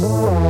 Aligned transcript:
Whoa. 0.00 0.43